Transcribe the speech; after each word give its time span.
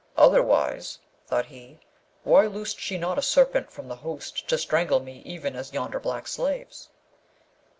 'Otherwise,' 0.17 0.97
thought 1.27 1.45
he, 1.45 1.77
'why 2.23 2.47
loosed 2.47 2.79
she 2.79 2.97
not 2.97 3.19
a 3.19 3.21
serpent 3.21 3.71
from 3.71 3.87
the 3.87 3.97
host 3.97 4.47
to 4.47 4.57
strangle 4.57 4.99
me 4.99 5.21
even 5.25 5.55
as 5.55 5.73
yonder 5.73 5.99
black 5.99 6.27
slaves?' 6.27 6.89